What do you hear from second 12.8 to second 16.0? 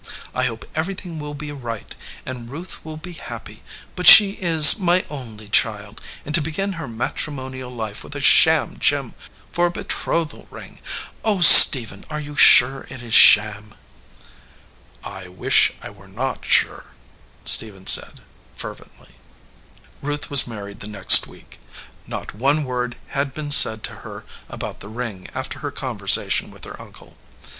it is sham?" "I wish I